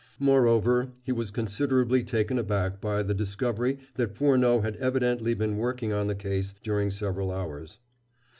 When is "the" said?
3.03-3.13, 6.07-6.15